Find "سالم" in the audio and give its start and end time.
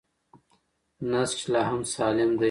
1.95-2.29